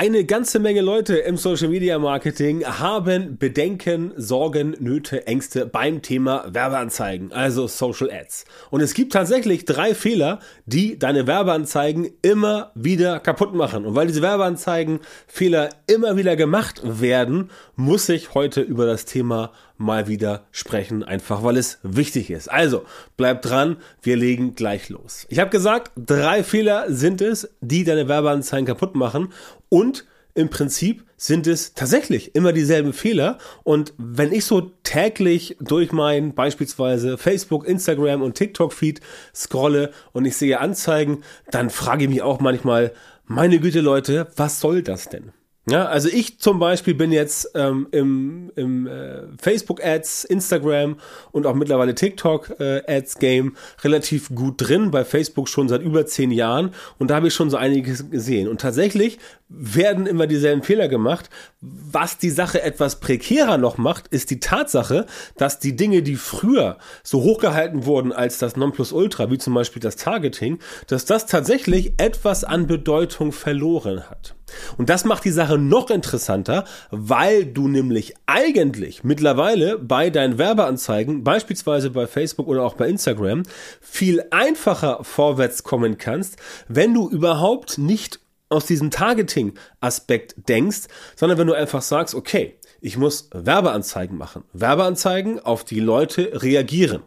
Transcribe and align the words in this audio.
Eine 0.00 0.24
ganze 0.24 0.60
Menge 0.60 0.80
Leute 0.80 1.16
im 1.16 1.36
Social 1.36 1.70
Media 1.70 1.98
Marketing 1.98 2.64
haben 2.64 3.36
Bedenken, 3.36 4.12
Sorgen, 4.16 4.76
Nöte, 4.78 5.26
Ängste 5.26 5.66
beim 5.66 6.02
Thema 6.02 6.44
Werbeanzeigen, 6.46 7.32
also 7.32 7.66
Social 7.66 8.08
Ads. 8.08 8.44
Und 8.70 8.80
es 8.80 8.94
gibt 8.94 9.12
tatsächlich 9.12 9.64
drei 9.64 9.96
Fehler, 9.96 10.38
die 10.66 11.00
deine 11.00 11.26
Werbeanzeigen 11.26 12.12
immer 12.22 12.70
wieder 12.76 13.18
kaputt 13.18 13.54
machen. 13.54 13.86
Und 13.86 13.96
weil 13.96 14.06
diese 14.06 14.22
Werbeanzeigen 14.22 15.00
Fehler 15.26 15.70
immer 15.88 16.16
wieder 16.16 16.36
gemacht 16.36 16.80
werden, 16.84 17.50
muss 17.74 18.08
ich 18.08 18.34
heute 18.34 18.60
über 18.60 18.86
das 18.86 19.04
Thema 19.04 19.50
mal 19.78 20.08
wieder 20.08 20.46
sprechen, 20.50 21.02
einfach 21.02 21.42
weil 21.42 21.56
es 21.56 21.78
wichtig 21.82 22.30
ist. 22.30 22.50
Also, 22.50 22.84
bleib 23.16 23.42
dran, 23.42 23.76
wir 24.02 24.16
legen 24.16 24.54
gleich 24.54 24.88
los. 24.88 25.26
Ich 25.28 25.38
habe 25.38 25.50
gesagt, 25.50 25.92
drei 25.96 26.42
Fehler 26.44 26.86
sind 26.88 27.22
es, 27.22 27.48
die 27.60 27.84
deine 27.84 28.08
Werbeanzeigen 28.08 28.66
kaputt 28.66 28.94
machen 28.94 29.32
und 29.68 30.04
im 30.34 30.50
Prinzip 30.50 31.04
sind 31.16 31.48
es 31.48 31.74
tatsächlich 31.74 32.36
immer 32.36 32.52
dieselben 32.52 32.92
Fehler. 32.92 33.38
Und 33.64 33.92
wenn 33.98 34.32
ich 34.32 34.44
so 34.44 34.70
täglich 34.84 35.56
durch 35.60 35.90
mein 35.90 36.32
beispielsweise 36.32 37.18
Facebook, 37.18 37.66
Instagram 37.66 38.22
und 38.22 38.36
TikTok-Feed 38.36 39.00
scrolle 39.34 39.90
und 40.12 40.26
ich 40.26 40.36
sehe 40.36 40.60
Anzeigen, 40.60 41.24
dann 41.50 41.70
frage 41.70 42.04
ich 42.04 42.10
mich 42.10 42.22
auch 42.22 42.38
manchmal, 42.38 42.92
meine 43.26 43.58
Güte 43.58 43.80
Leute, 43.80 44.28
was 44.36 44.60
soll 44.60 44.82
das 44.82 45.08
denn? 45.08 45.32
Ja, 45.70 45.84
also 45.84 46.08
ich 46.08 46.38
zum 46.38 46.58
Beispiel 46.58 46.94
bin 46.94 47.12
jetzt 47.12 47.50
ähm, 47.54 47.88
im, 47.90 48.50
im 48.56 48.86
äh, 48.86 49.24
Facebook-Ads, 49.38 50.24
Instagram 50.24 50.96
und 51.30 51.46
auch 51.46 51.54
mittlerweile 51.54 51.94
TikTok-Ads-Game 51.94 53.48
äh, 53.48 53.80
relativ 53.82 54.34
gut 54.34 54.54
drin, 54.56 54.90
bei 54.90 55.04
Facebook 55.04 55.46
schon 55.46 55.68
seit 55.68 55.82
über 55.82 56.06
zehn 56.06 56.30
Jahren 56.30 56.70
und 56.96 57.10
da 57.10 57.16
habe 57.16 57.28
ich 57.28 57.34
schon 57.34 57.50
so 57.50 57.58
einiges 57.58 58.10
gesehen. 58.10 58.48
Und 58.48 58.62
tatsächlich 58.62 59.18
werden 59.50 60.06
immer 60.06 60.26
dieselben 60.26 60.62
Fehler 60.62 60.88
gemacht. 60.88 61.28
Was 61.60 62.16
die 62.16 62.30
Sache 62.30 62.62
etwas 62.62 63.00
prekärer 63.00 63.58
noch 63.58 63.76
macht, 63.76 64.08
ist 64.08 64.30
die 64.30 64.40
Tatsache, 64.40 65.04
dass 65.36 65.58
die 65.58 65.76
Dinge, 65.76 66.02
die 66.02 66.16
früher 66.16 66.78
so 67.02 67.22
hochgehalten 67.22 67.84
wurden 67.84 68.12
als 68.12 68.38
das 68.38 68.56
Nonplusultra, 68.56 69.30
wie 69.30 69.38
zum 69.38 69.52
Beispiel 69.52 69.80
das 69.80 69.96
Targeting, 69.96 70.60
dass 70.86 71.04
das 71.04 71.26
tatsächlich 71.26 71.92
etwas 71.98 72.44
an 72.44 72.66
Bedeutung 72.66 73.32
verloren 73.32 74.08
hat. 74.08 74.37
Und 74.76 74.88
das 74.88 75.04
macht 75.04 75.24
die 75.24 75.30
Sache 75.30 75.58
noch 75.58 75.90
interessanter, 75.90 76.64
weil 76.90 77.44
du 77.46 77.68
nämlich 77.68 78.14
eigentlich 78.26 79.04
mittlerweile 79.04 79.78
bei 79.78 80.10
deinen 80.10 80.38
Werbeanzeigen, 80.38 81.24
beispielsweise 81.24 81.90
bei 81.90 82.06
Facebook 82.06 82.48
oder 82.48 82.62
auch 82.62 82.74
bei 82.74 82.88
Instagram, 82.88 83.42
viel 83.80 84.24
einfacher 84.30 85.00
vorwärts 85.02 85.62
kommen 85.62 85.98
kannst, 85.98 86.36
wenn 86.68 86.94
du 86.94 87.08
überhaupt 87.08 87.78
nicht 87.78 88.20
aus 88.48 88.66
diesem 88.66 88.90
Targeting-Aspekt 88.90 90.34
denkst, 90.48 90.88
sondern 91.16 91.38
wenn 91.38 91.46
du 91.46 91.54
einfach 91.54 91.82
sagst, 91.82 92.14
okay, 92.14 92.54
ich 92.80 92.96
muss 92.96 93.28
Werbeanzeigen 93.32 94.16
machen. 94.16 94.44
Werbeanzeigen, 94.52 95.40
auf 95.40 95.64
die 95.64 95.80
Leute 95.80 96.42
reagieren. 96.42 97.02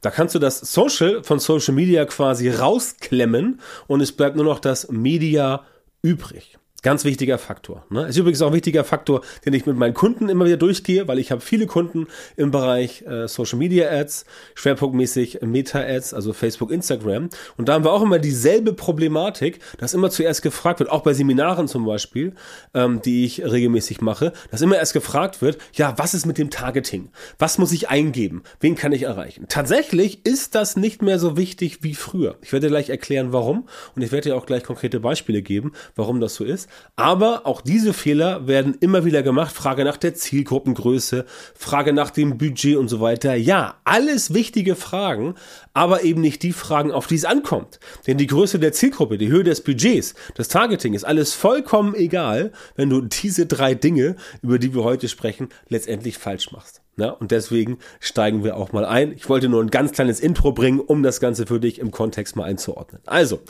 Da 0.00 0.10
kannst 0.10 0.34
du 0.34 0.38
das 0.38 0.60
Social 0.60 1.24
von 1.24 1.38
Social 1.38 1.74
Media 1.74 2.04
quasi 2.04 2.50
rausklemmen 2.50 3.60
und 3.86 4.00
es 4.02 4.12
bleibt 4.12 4.36
nur 4.36 4.44
noch 4.44 4.58
das 4.58 4.90
Media 4.90 5.64
übrig. 6.02 6.58
Ganz 6.84 7.06
wichtiger 7.06 7.38
Faktor. 7.38 7.86
Ne? 7.88 8.06
Ist 8.08 8.18
übrigens 8.18 8.42
auch 8.42 8.48
ein 8.48 8.52
wichtiger 8.52 8.84
Faktor, 8.84 9.22
den 9.46 9.54
ich 9.54 9.64
mit 9.64 9.74
meinen 9.74 9.94
Kunden 9.94 10.28
immer 10.28 10.44
wieder 10.44 10.58
durchgehe, 10.58 11.08
weil 11.08 11.18
ich 11.18 11.32
habe 11.32 11.40
viele 11.40 11.66
Kunden 11.66 12.08
im 12.36 12.50
Bereich 12.50 13.00
äh, 13.06 13.26
Social 13.26 13.58
Media 13.58 13.88
Ads, 13.88 14.26
schwerpunktmäßig 14.54 15.38
Meta 15.40 15.80
Ads, 15.80 16.12
also 16.12 16.34
Facebook, 16.34 16.70
Instagram. 16.70 17.30
Und 17.56 17.70
da 17.70 17.72
haben 17.72 17.84
wir 17.84 17.92
auch 17.92 18.02
immer 18.02 18.18
dieselbe 18.18 18.74
Problematik, 18.74 19.60
dass 19.78 19.94
immer 19.94 20.10
zuerst 20.10 20.42
gefragt 20.42 20.78
wird, 20.78 20.90
auch 20.90 21.00
bei 21.00 21.14
Seminaren 21.14 21.68
zum 21.68 21.86
Beispiel, 21.86 22.34
ähm, 22.74 23.00
die 23.00 23.24
ich 23.24 23.42
regelmäßig 23.42 24.02
mache, 24.02 24.34
dass 24.50 24.60
immer 24.60 24.76
erst 24.76 24.92
gefragt 24.92 25.40
wird, 25.40 25.56
ja, 25.72 25.94
was 25.96 26.12
ist 26.12 26.26
mit 26.26 26.36
dem 26.36 26.50
Targeting? 26.50 27.08
Was 27.38 27.56
muss 27.56 27.72
ich 27.72 27.88
eingeben? 27.88 28.42
Wen 28.60 28.74
kann 28.74 28.92
ich 28.92 29.04
erreichen? 29.04 29.46
Tatsächlich 29.48 30.26
ist 30.26 30.54
das 30.54 30.76
nicht 30.76 31.00
mehr 31.00 31.18
so 31.18 31.38
wichtig 31.38 31.82
wie 31.82 31.94
früher. 31.94 32.36
Ich 32.42 32.52
werde 32.52 32.68
gleich 32.68 32.90
erklären, 32.90 33.32
warum. 33.32 33.70
Und 33.96 34.02
ich 34.02 34.12
werde 34.12 34.28
dir 34.28 34.36
auch 34.36 34.44
gleich 34.44 34.64
konkrete 34.64 35.00
Beispiele 35.00 35.40
geben, 35.40 35.72
warum 35.96 36.20
das 36.20 36.34
so 36.34 36.44
ist. 36.44 36.68
Aber 36.96 37.44
auch 37.44 37.60
diese 37.60 37.92
Fehler 37.92 38.46
werden 38.46 38.76
immer 38.78 39.04
wieder 39.04 39.24
gemacht. 39.24 39.52
Frage 39.52 39.84
nach 39.84 39.96
der 39.96 40.14
Zielgruppengröße, 40.14 41.24
Frage 41.54 41.92
nach 41.92 42.10
dem 42.10 42.38
Budget 42.38 42.76
und 42.76 42.86
so 42.86 43.00
weiter. 43.00 43.34
Ja, 43.34 43.80
alles 43.84 44.32
wichtige 44.32 44.76
Fragen, 44.76 45.34
aber 45.72 46.04
eben 46.04 46.20
nicht 46.20 46.44
die 46.44 46.52
Fragen, 46.52 46.92
auf 46.92 47.08
die 47.08 47.16
es 47.16 47.24
ankommt. 47.24 47.80
Denn 48.06 48.16
die 48.16 48.28
Größe 48.28 48.60
der 48.60 48.72
Zielgruppe, 48.72 49.18
die 49.18 49.28
Höhe 49.28 49.42
des 49.42 49.62
Budgets, 49.62 50.14
das 50.36 50.46
Targeting 50.46 50.94
ist 50.94 51.04
alles 51.04 51.34
vollkommen 51.34 51.96
egal, 51.96 52.52
wenn 52.76 52.90
du 52.90 53.00
diese 53.00 53.46
drei 53.46 53.74
Dinge, 53.74 54.14
über 54.40 54.60
die 54.60 54.72
wir 54.72 54.84
heute 54.84 55.08
sprechen, 55.08 55.48
letztendlich 55.68 56.18
falsch 56.18 56.52
machst. 56.52 56.80
Na, 56.96 57.10
und 57.10 57.32
deswegen 57.32 57.78
steigen 57.98 58.44
wir 58.44 58.56
auch 58.56 58.72
mal 58.72 58.84
ein. 58.84 59.12
Ich 59.12 59.28
wollte 59.28 59.48
nur 59.48 59.60
ein 59.60 59.70
ganz 59.70 59.90
kleines 59.90 60.20
Intro 60.20 60.52
bringen, 60.52 60.78
um 60.78 61.02
das 61.02 61.18
Ganze 61.18 61.46
für 61.46 61.58
dich 61.58 61.80
im 61.80 61.90
Kontext 61.90 62.36
mal 62.36 62.44
einzuordnen. 62.44 63.02
Also, 63.04 63.40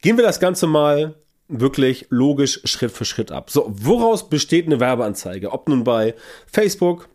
gehen 0.00 0.16
wir 0.16 0.24
das 0.24 0.40
Ganze 0.40 0.66
mal 0.66 1.14
wirklich 1.48 2.06
logisch 2.10 2.60
Schritt 2.64 2.92
für 2.92 3.04
Schritt 3.04 3.30
ab. 3.30 3.50
So, 3.50 3.66
woraus 3.68 4.28
besteht 4.28 4.66
eine 4.66 4.80
Werbeanzeige? 4.80 5.52
Ob 5.52 5.68
nun 5.68 5.84
bei 5.84 6.14
Facebook, 6.46 7.08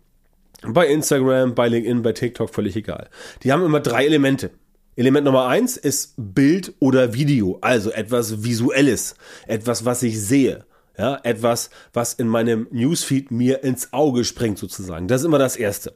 bei 0.62 0.88
Instagram, 0.88 1.56
bei 1.56 1.67
LinkedIn, 1.67 2.01
bei 2.01 2.13
TikTok, 2.13 2.53
völlig 2.53 2.75
egal. 2.75 3.09
Die 3.44 3.51
haben 3.51 3.63
immer 3.63 3.79
drei 3.79 4.06
Elemente. 4.06 4.51
Element 4.95 5.25
Nummer 5.25 5.47
eins 5.47 5.78
ist 5.78 6.16
Bild 6.18 6.73
oder 6.79 7.13
Video, 7.13 7.57
also 7.62 7.89
etwas 7.89 8.44
Visuelles, 8.44 9.16
etwas, 9.47 9.85
was 9.85 10.03
ich 10.03 10.19
sehe. 10.19 10.66
Ja, 10.97 11.18
etwas, 11.23 11.69
was 11.94 12.13
in 12.16 12.28
meinem 12.28 12.68
Newsfeed 12.72 13.31
mir 13.31 13.63
ins 13.63 13.94
Auge 13.94 14.25
springt 14.25 14.57
sozusagen. 14.57 15.07
Das 15.07 15.22
ist 15.22 15.25
immer 15.25 15.39
das 15.39 15.56
erste. 15.56 15.95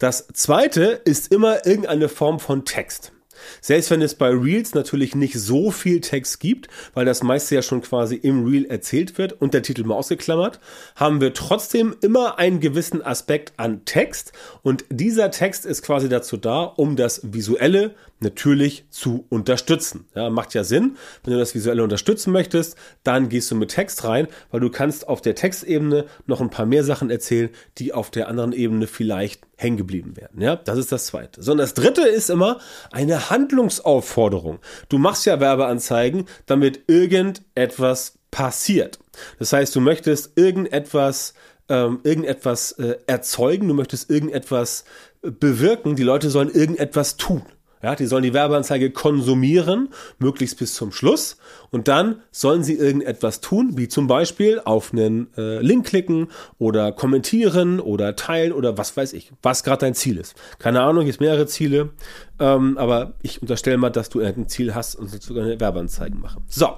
Das 0.00 0.26
zweite 0.32 1.00
ist 1.04 1.32
immer 1.32 1.64
irgendeine 1.64 2.08
Form 2.08 2.40
von 2.40 2.64
Text. 2.64 3.12
Selbst 3.60 3.90
wenn 3.90 4.02
es 4.02 4.14
bei 4.14 4.30
Reels 4.30 4.74
natürlich 4.74 5.14
nicht 5.14 5.38
so 5.38 5.70
viel 5.70 6.00
Text 6.00 6.40
gibt, 6.40 6.68
weil 6.94 7.04
das 7.04 7.22
meiste 7.22 7.54
ja 7.54 7.62
schon 7.62 7.82
quasi 7.82 8.16
im 8.16 8.46
Reel 8.46 8.66
erzählt 8.66 9.18
wird 9.18 9.32
und 9.40 9.54
der 9.54 9.62
Titel 9.62 9.84
mal 9.84 9.94
ausgeklammert, 9.94 10.60
haben 10.96 11.20
wir 11.20 11.34
trotzdem 11.34 11.96
immer 12.00 12.38
einen 12.38 12.60
gewissen 12.60 13.02
Aspekt 13.02 13.52
an 13.56 13.84
Text. 13.84 14.32
Und 14.62 14.84
dieser 14.90 15.30
Text 15.30 15.66
ist 15.66 15.82
quasi 15.82 16.08
dazu 16.08 16.36
da, 16.36 16.62
um 16.62 16.96
das 16.96 17.20
Visuelle 17.22 17.94
natürlich 18.20 18.84
zu 18.90 19.26
unterstützen. 19.28 20.06
Ja, 20.14 20.30
macht 20.30 20.54
ja 20.54 20.64
Sinn. 20.64 20.96
Wenn 21.24 21.32
du 21.32 21.38
das 21.38 21.54
Visuelle 21.54 21.82
unterstützen 21.82 22.32
möchtest, 22.32 22.76
dann 23.02 23.28
gehst 23.28 23.50
du 23.50 23.54
mit 23.54 23.70
Text 23.70 24.04
rein, 24.04 24.28
weil 24.50 24.60
du 24.60 24.70
kannst 24.70 25.08
auf 25.08 25.20
der 25.22 25.34
Textebene 25.34 26.06
noch 26.26 26.40
ein 26.40 26.50
paar 26.50 26.66
mehr 26.66 26.84
Sachen 26.84 27.10
erzählen, 27.10 27.50
die 27.78 27.92
auf 27.92 28.10
der 28.10 28.28
anderen 28.28 28.52
Ebene 28.52 28.86
vielleicht 28.86 29.42
hängen 29.56 29.76
geblieben 29.76 30.16
werden. 30.16 30.40
Ja, 30.40 30.56
das 30.56 30.78
ist 30.78 30.92
das 30.92 31.06
zweite. 31.06 31.42
Sondern 31.42 31.64
das 31.64 31.74
dritte 31.74 32.02
ist 32.02 32.30
immer 32.30 32.60
eine 32.92 33.30
Handlungsaufforderung. 33.30 34.58
Du 34.88 34.98
machst 34.98 35.26
ja 35.26 35.40
Werbeanzeigen, 35.40 36.26
damit 36.46 36.84
irgendetwas 36.88 38.18
passiert. 38.30 38.98
Das 39.38 39.52
heißt, 39.52 39.74
du 39.74 39.80
möchtest 39.80 40.38
irgendetwas, 40.38 41.34
ähm, 41.68 42.00
irgendetwas 42.04 42.72
äh, 42.72 42.96
erzeugen, 43.06 43.68
du 43.68 43.74
möchtest 43.74 44.10
irgendetwas 44.10 44.84
äh, 45.22 45.30
bewirken, 45.30 45.96
die 45.96 46.02
Leute 46.02 46.30
sollen 46.30 46.50
irgendetwas 46.50 47.16
tun. 47.16 47.42
Ja, 47.82 47.94
die 47.94 48.06
sollen 48.06 48.22
die 48.22 48.34
Werbeanzeige 48.34 48.90
konsumieren, 48.90 49.88
möglichst 50.18 50.58
bis 50.58 50.74
zum 50.74 50.92
Schluss. 50.92 51.38
Und 51.70 51.88
dann 51.88 52.20
sollen 52.30 52.62
sie 52.62 52.74
irgendetwas 52.74 53.40
tun, 53.40 53.78
wie 53.78 53.88
zum 53.88 54.06
Beispiel 54.06 54.60
auf 54.64 54.92
einen 54.92 55.32
äh, 55.36 55.60
Link 55.60 55.86
klicken 55.86 56.28
oder 56.58 56.92
kommentieren 56.92 57.80
oder 57.80 58.16
teilen 58.16 58.52
oder 58.52 58.76
was 58.76 58.96
weiß 58.96 59.14
ich, 59.14 59.32
was 59.42 59.64
gerade 59.64 59.80
dein 59.86 59.94
Ziel 59.94 60.18
ist. 60.18 60.34
Keine 60.58 60.82
Ahnung, 60.82 61.06
ist 61.06 61.20
mehrere 61.20 61.46
Ziele, 61.46 61.90
ähm, 62.38 62.76
aber 62.76 63.14
ich 63.22 63.40
unterstelle 63.40 63.78
mal, 63.78 63.90
dass 63.90 64.10
du 64.10 64.20
ein 64.20 64.48
Ziel 64.48 64.74
hast 64.74 64.96
und 64.96 65.08
sogar 65.22 65.44
eine 65.44 65.58
Werbeanzeigen 65.58 66.20
machen. 66.20 66.44
So, 66.48 66.74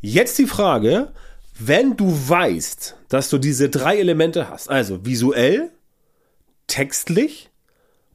jetzt 0.00 0.38
die 0.38 0.46
Frage, 0.46 1.08
wenn 1.58 1.96
du 1.96 2.06
weißt, 2.06 2.96
dass 3.08 3.28
du 3.28 3.38
diese 3.38 3.68
drei 3.68 3.98
Elemente 3.98 4.48
hast, 4.48 4.70
also 4.70 5.04
visuell, 5.04 5.72
textlich 6.68 7.50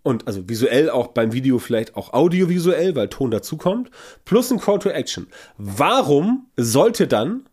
und 0.03 0.27
also 0.27 0.47
visuell 0.47 0.89
auch 0.89 1.07
beim 1.07 1.33
Video 1.33 1.59
vielleicht 1.59 1.95
auch 1.95 2.13
audiovisuell, 2.13 2.95
weil 2.95 3.07
Ton 3.07 3.31
dazukommt, 3.31 3.89
plus 4.25 4.51
ein 4.51 4.59
Call 4.59 4.79
to 4.79 4.89
Action. 4.89 5.27
Warum 5.57 6.47
sollte 6.57 7.07
dann 7.07 7.47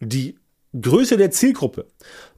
die 0.00 0.36
Größe 0.78 1.16
der 1.16 1.30
Zielgruppe 1.30 1.86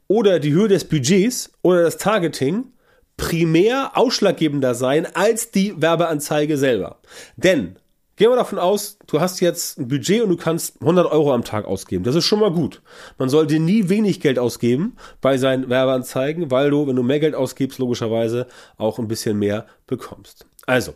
oder 0.07 0.39
die 0.39 0.53
Höhe 0.53 0.69
des 0.69 0.85
Budgets 0.85 1.51
oder 1.61 1.83
das 1.83 1.97
Targeting 1.97 2.71
primär 3.17 3.91
ausschlaggebender 3.95 4.73
sein 4.73 5.05
als 5.13 5.51
die 5.51 5.79
Werbeanzeige 5.79 6.57
selber? 6.57 7.01
Denn 7.35 7.75
Gehen 8.21 8.29
wir 8.29 8.35
davon 8.35 8.59
aus, 8.59 8.99
du 9.07 9.19
hast 9.19 9.39
jetzt 9.39 9.79
ein 9.79 9.87
Budget 9.87 10.21
und 10.21 10.29
du 10.29 10.37
kannst 10.37 10.79
100 10.79 11.11
Euro 11.11 11.33
am 11.33 11.43
Tag 11.43 11.65
ausgeben. 11.65 12.03
Das 12.03 12.13
ist 12.13 12.25
schon 12.25 12.39
mal 12.39 12.51
gut. 12.51 12.83
Man 13.17 13.29
sollte 13.29 13.57
nie 13.57 13.89
wenig 13.89 14.21
Geld 14.21 14.37
ausgeben 14.37 14.95
bei 15.21 15.39
seinen 15.39 15.69
Werbeanzeigen, 15.69 16.51
weil 16.51 16.69
du, 16.69 16.85
wenn 16.85 16.95
du 16.95 17.01
mehr 17.01 17.19
Geld 17.19 17.33
ausgibst, 17.33 17.79
logischerweise 17.79 18.45
auch 18.77 18.99
ein 18.99 19.07
bisschen 19.07 19.39
mehr 19.39 19.65
bekommst. 19.87 20.45
Also, 20.67 20.93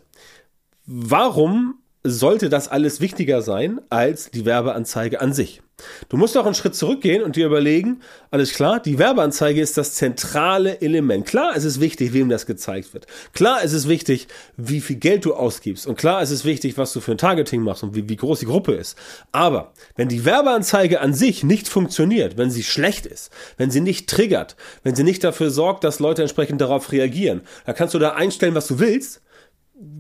warum 0.86 1.80
sollte 2.06 2.50
das 2.50 2.68
alles 2.68 3.02
wichtiger 3.02 3.42
sein 3.42 3.82
als 3.90 4.30
die 4.30 4.46
Werbeanzeige 4.46 5.22
an 5.22 5.34
sich. 5.34 5.62
Du 6.08 6.16
musst 6.16 6.38
auch 6.38 6.46
einen 6.46 6.56
Schritt 6.56 6.76
zurückgehen 6.76 7.22
und 7.22 7.36
dir 7.36 7.48
überlegen, 7.48 8.00
alles 8.32 8.54
klar, 8.54 8.80
die 8.80 8.98
Werbeanzeige 8.98 9.60
ist 9.60 9.78
das 9.78 9.96
zentrale 9.96 10.80
Element. 10.82 11.26
Klar, 11.26 11.54
es 11.56 11.66
ist 11.66 11.82
wichtig, 11.82 12.14
wem 12.14 12.30
das 12.30 12.46
gezeigt 12.46 12.94
wird. 12.94 13.08
Klar, 13.34 13.60
es 13.62 13.74
ist 13.74 13.90
wichtig, 13.90 14.28
wie 14.56 14.80
viel 14.80 14.96
Geld 14.96 15.26
du 15.26 15.34
ausgibst. 15.34 15.86
Und 15.86 15.98
klar, 15.98 16.22
es 16.22 16.32
ist 16.32 16.46
wichtig, 16.46 16.78
was 16.78 16.94
du 16.94 17.02
für 17.02 17.12
ein 17.12 17.18
Targeting 17.18 17.62
machst 17.62 17.84
und 17.84 17.94
wie, 17.94 18.08
wie 18.08 18.16
groß 18.16 18.40
die 18.40 18.46
Gruppe 18.46 18.74
ist. 18.74 18.98
Aber 19.34 19.74
wenn 19.98 20.08
die 20.08 20.24
Werbeanzeige 20.24 21.02
an 21.02 21.14
sich 21.14 21.44
nicht 21.44 21.68
funktioniert, 21.68 22.38
wenn 22.38 22.52
sie 22.52 22.64
schlecht 22.64 23.06
ist, 23.06 23.32
wenn 23.58 23.72
sie 23.72 23.82
nicht 23.82 24.08
triggert, 24.08 24.56
wenn 24.84 24.96
sie 24.96 25.04
nicht 25.04 25.24
dafür 25.24 25.50
sorgt, 25.50 25.84
dass 25.84 26.00
Leute 26.00 26.22
entsprechend 26.22 26.62
darauf 26.62 26.92
reagieren, 26.94 27.42
dann 27.66 27.76
kannst 27.76 27.94
du 27.94 28.00
da 28.00 28.12
einstellen, 28.12 28.56
was 28.56 28.68
du 28.68 28.80
willst. 28.80 29.22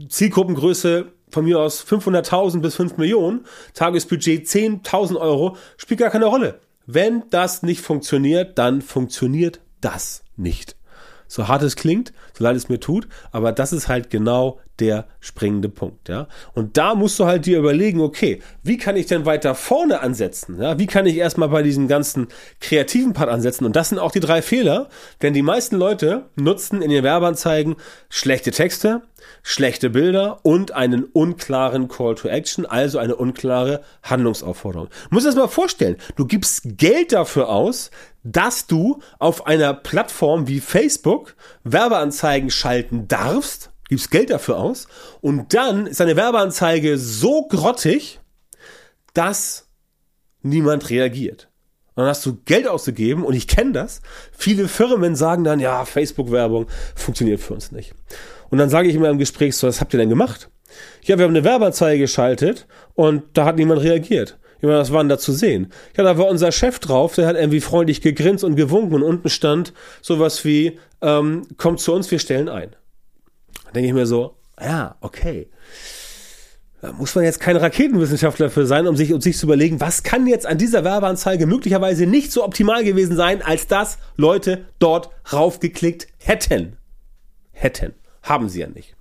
Zielgruppengröße 0.07 1.11
von 1.30 1.45
mir 1.45 1.60
aus 1.60 1.86
500.000 1.86 2.62
bis 2.62 2.75
5 2.75 2.98
Millionen, 2.98 3.45
Tagesbudget 3.74 4.48
10.000 4.48 5.18
Euro, 5.18 5.57
spielt 5.77 6.00
gar 6.00 6.10
keine 6.10 6.25
Rolle. 6.25 6.60
Wenn 6.86 7.24
das 7.30 7.63
nicht 7.63 7.81
funktioniert, 7.81 8.57
dann 8.57 8.81
funktioniert 8.81 9.60
das 9.81 10.24
nicht. 10.36 10.75
So 11.27 11.48
hart 11.48 11.63
es 11.63 11.75
klingt, 11.75 12.13
so 12.37 12.43
leid 12.43 12.55
es 12.55 12.69
mir 12.69 12.79
tut, 12.79 13.07
aber 13.31 13.51
das 13.51 13.73
ist 13.73 13.87
halt 13.87 14.09
genau 14.09 14.59
der 14.79 15.05
springende 15.21 15.69
Punkt, 15.69 16.09
ja. 16.09 16.27
Und 16.53 16.77
da 16.77 16.95
musst 16.95 17.17
du 17.19 17.25
halt 17.25 17.45
dir 17.45 17.59
überlegen, 17.59 18.01
okay, 18.01 18.41
wie 18.61 18.77
kann 18.77 18.97
ich 18.97 19.05
denn 19.05 19.25
weiter 19.25 19.55
vorne 19.55 20.01
ansetzen, 20.01 20.61
ja? 20.61 20.77
Wie 20.77 20.87
kann 20.87 21.05
ich 21.05 21.15
erstmal 21.15 21.49
bei 21.49 21.63
diesem 21.63 21.87
ganzen 21.87 22.27
kreativen 22.59 23.13
Part 23.13 23.29
ansetzen? 23.29 23.65
Und 23.65 23.75
das 23.75 23.89
sind 23.89 23.99
auch 23.99 24.11
die 24.11 24.19
drei 24.19 24.41
Fehler, 24.41 24.89
denn 25.21 25.33
die 25.33 25.41
meisten 25.41 25.77
Leute 25.77 26.25
nutzen 26.35 26.81
in 26.81 26.91
ihren 26.91 27.05
Werbeanzeigen 27.05 27.75
schlechte 28.09 28.51
Texte, 28.51 29.01
schlechte 29.43 29.89
Bilder 29.89 30.39
und 30.43 30.71
einen 30.73 31.05
unklaren 31.05 31.88
Call 31.88 32.15
to 32.15 32.27
Action, 32.27 32.65
also 32.65 32.99
eine 32.99 33.15
unklare 33.15 33.81
Handlungsaufforderung. 34.03 34.89
Dir 35.11 35.21
das 35.21 35.35
mal 35.35 35.47
vorstellen. 35.47 35.95
Du 36.15 36.25
gibst 36.25 36.77
Geld 36.77 37.13
dafür 37.13 37.49
aus, 37.49 37.91
dass 38.25 38.65
du 38.67 38.99
auf 39.19 39.47
einer 39.47 39.73
Plattform 39.73 40.47
wie 40.47 40.59
Facebook 40.59 41.35
Werbeanzeigen 41.63 42.25
schalten 42.50 43.07
darfst, 43.07 43.72
gibst 43.89 44.12
Geld 44.12 44.30
dafür 44.30 44.57
aus 44.57 44.88
und 45.22 45.54
dann 45.54 45.88
ist 45.88 46.01
eine 46.01 46.16
Werbeanzeige 46.16 46.98
so 46.98 47.48
grottig, 47.48 48.19
dass 49.13 49.69
niemand 50.42 50.89
reagiert. 50.89 51.50
Dann 51.95 52.07
hast 52.07 52.25
du 52.25 52.36
Geld 52.44 52.68
ausgegeben 52.68 53.24
und 53.24 53.36
ich 53.36 53.48
kenne 53.48 53.72
das. 53.72 54.01
Viele 54.31 54.68
Firmen 54.68 55.16
sagen 55.16 55.44
dann, 55.44 55.60
ja, 55.60 55.86
Facebook-Werbung 55.86 56.68
funktioniert 56.94 57.39
für 57.39 57.54
uns 57.54 57.72
nicht. 57.72 57.94
Und 58.50 58.57
dann 58.57 58.69
sage 58.69 58.89
ich 58.89 58.95
immer 58.95 59.10
im 59.10 59.18
Gespräch 59.18 59.56
so, 59.56 59.68
was 59.68 59.80
habt 59.80 59.94
ihr 59.94 60.00
denn 60.00 60.10
gemacht? 60.10 60.50
Ja, 61.04 61.18
wir 61.18 61.24
haben 61.24 61.31
eine 61.31 61.45
Werbeanzeige 61.45 62.01
geschaltet 62.01 62.68
und 62.95 63.24
da 63.33 63.45
hat 63.45 63.56
niemand 63.56 63.81
reagiert. 63.81 64.38
Ich 64.57 64.63
meine, 64.63 64.79
was 64.79 64.91
war 64.91 65.03
denn 65.03 65.09
da 65.09 65.17
zu 65.17 65.31
sehen? 65.31 65.71
Ja, 65.97 66.03
da 66.03 66.17
war 66.17 66.27
unser 66.27 66.51
Chef 66.51 66.79
drauf, 66.79 67.15
der 67.15 67.27
hat 67.27 67.35
irgendwie 67.35 67.61
freundlich 67.61 68.01
gegrinst 68.01 68.43
und 68.43 68.55
gewunken 68.55 68.95
und 68.95 69.03
unten 69.03 69.29
stand 69.29 69.73
sowas 70.01 70.45
wie, 70.45 70.79
ähm, 71.01 71.43
kommt 71.57 71.79
zu 71.79 71.93
uns, 71.93 72.09
wir 72.11 72.19
stellen 72.19 72.49
ein. 72.49 72.71
Da 73.65 73.71
denke 73.71 73.87
ich 73.87 73.93
mir 73.93 74.05
so, 74.05 74.37
ja, 74.61 74.95
okay. 75.01 75.49
Da 76.81 76.91
muss 76.93 77.15
man 77.15 77.23
jetzt 77.23 77.39
kein 77.39 77.57
Raketenwissenschaftler 77.57 78.49
für 78.49 78.65
sein, 78.65 78.87
um 78.87 78.95
sich, 78.95 79.11
um 79.11 79.19
sich 79.19 79.37
zu 79.37 79.47
überlegen, 79.47 79.79
was 79.81 80.03
kann 80.03 80.27
jetzt 80.27 80.45
an 80.45 80.57
dieser 80.57 80.83
Werbeanzeige 80.83 81.47
möglicherweise 81.47 82.05
nicht 82.05 82.31
so 82.31 82.43
optimal 82.43 82.83
gewesen 82.83 83.15
sein, 83.15 83.41
als 83.41 83.67
dass 83.67 83.97
Leute 84.17 84.65
dort 84.77 85.09
raufgeklickt 85.33 86.07
hätten. 86.17 86.77
Hätten. 87.51 87.93
Haben 88.21 88.49
sie 88.49 88.61
ja 88.61 88.67
nicht. 88.67 88.95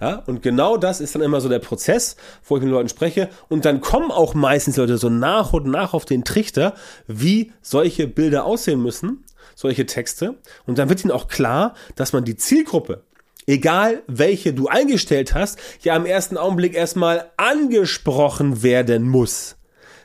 Ja, 0.00 0.16
und 0.26 0.42
genau 0.42 0.76
das 0.76 1.00
ist 1.00 1.14
dann 1.14 1.22
immer 1.22 1.40
so 1.40 1.48
der 1.48 1.58
Prozess, 1.58 2.16
wo 2.44 2.56
ich 2.56 2.62
mit 2.62 2.70
Leuten 2.70 2.88
spreche. 2.88 3.30
Und 3.48 3.64
dann 3.64 3.80
kommen 3.80 4.10
auch 4.10 4.34
meistens 4.34 4.76
Leute 4.76 4.98
so 4.98 5.08
nach 5.08 5.54
und 5.54 5.66
nach 5.66 5.94
auf 5.94 6.04
den 6.04 6.24
Trichter, 6.24 6.74
wie 7.06 7.52
solche 7.62 8.06
Bilder 8.06 8.44
aussehen 8.44 8.82
müssen, 8.82 9.24
solche 9.54 9.86
Texte. 9.86 10.36
Und 10.66 10.78
dann 10.78 10.90
wird 10.90 11.02
ihnen 11.02 11.12
auch 11.12 11.28
klar, 11.28 11.74
dass 11.94 12.12
man 12.12 12.24
die 12.24 12.36
Zielgruppe, 12.36 13.04
egal 13.46 14.02
welche 14.06 14.52
du 14.52 14.68
eingestellt 14.68 15.34
hast, 15.34 15.58
ja 15.80 15.96
im 15.96 16.04
ersten 16.04 16.36
Augenblick 16.36 16.74
erstmal 16.74 17.30
angesprochen 17.38 18.62
werden 18.62 19.08
muss. 19.08 19.56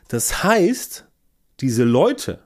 Das 0.07 0.41
heißt, 0.43 1.05
diese 1.59 1.83
Leute, 1.83 2.39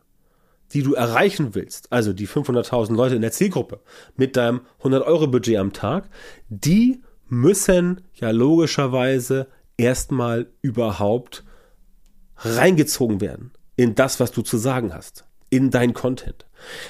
die 0.73 0.81
du 0.81 0.95
erreichen 0.95 1.53
willst, 1.53 1.91
also 1.91 2.11
die 2.11 2.27
500.000 2.27 2.95
Leute 2.95 3.15
in 3.15 3.21
der 3.21 3.31
Zielgruppe 3.31 3.81
mit 4.15 4.35
deinem 4.35 4.61
100-Euro-Budget 4.81 5.57
am 5.57 5.73
Tag, 5.73 6.09
die 6.49 7.01
müssen 7.27 8.01
ja 8.13 8.31
logischerweise 8.31 9.47
erstmal 9.77 10.47
überhaupt 10.61 11.43
reingezogen 12.37 13.21
werden 13.21 13.51
in 13.75 13.95
das, 13.95 14.19
was 14.19 14.31
du 14.31 14.41
zu 14.41 14.57
sagen 14.57 14.93
hast, 14.93 15.25
in 15.49 15.71
dein 15.71 15.93
Content. 15.93 16.45